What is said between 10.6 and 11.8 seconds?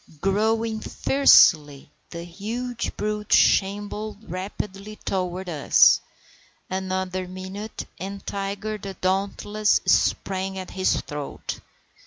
his throat.